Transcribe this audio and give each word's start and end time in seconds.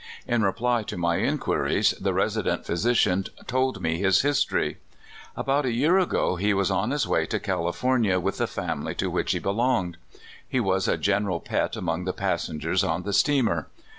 In 0.27 0.41
reply 0.41 0.81
to 0.81 0.97
my 0.97 1.17
inquiries, 1.17 1.91
the 1.91 2.11
resident 2.11 2.65
physician 2.65 3.25
told 3.45 3.83
me 3.83 3.99
his 3.99 4.21
his 4.21 4.43
tory: 4.43 4.79
'* 5.05 5.37
About 5.45 5.63
a 5.63 5.71
year 5.71 5.99
ago 5.99 6.37
he 6.37 6.55
was 6.55 6.71
on 6.71 6.89
his 6.89 7.07
way 7.07 7.27
to 7.27 7.39
Cali 7.39 7.71
fornia 7.71 8.19
with 8.19 8.39
the 8.39 8.47
family 8.47 8.95
to 8.95 9.11
which 9.11 9.33
he 9.33 9.37
belonged. 9.37 9.97
He 10.49 10.59
was 10.59 10.87
a 10.87 10.97
general 10.97 11.39
pet 11.39 11.75
among 11.75 12.05
the 12.05 12.13
passengers 12.13 12.83
on 12.83 13.03
the 13.03 13.13
steamer. 13.13 13.67